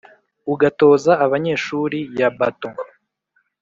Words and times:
ugatoza 0.53 1.11
abanyeshuri 1.25 1.99
ya 2.19 2.29
batons 2.37 2.83